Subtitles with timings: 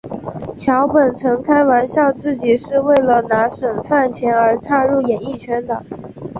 [0.57, 5.85] 桥本曾开玩笑自己是为了拿省饭钱而踏入演艺圈的。